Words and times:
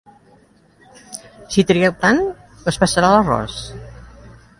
Si 1.55 1.65
trigueu 1.71 1.93
tant, 2.05 2.21
es 2.73 2.79
passarà 2.85 3.13
l'arròs. 3.13 3.59